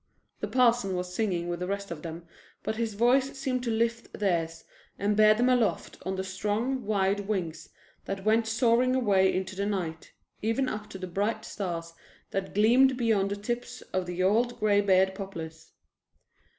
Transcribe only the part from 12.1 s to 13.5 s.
that gleamed beyond the